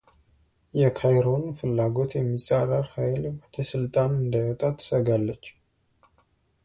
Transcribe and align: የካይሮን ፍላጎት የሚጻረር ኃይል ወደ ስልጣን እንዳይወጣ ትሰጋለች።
የካይሮን 0.77 1.43
ፍላጎት 1.59 2.11
የሚጻረር 2.17 2.87
ኃይል 2.95 3.23
ወደ 3.41 3.57
ስልጣን 3.73 4.11
እንዳይወጣ 4.23 4.61
ትሰጋለች። 4.79 5.45